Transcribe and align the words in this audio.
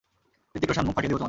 হৃতিক 0.51 0.69
রোশান, 0.69 0.83
মুখ 0.87 0.93
ফাটিয়ে 0.95 1.09
দিব 1.09 1.13
তোমার। 1.15 1.19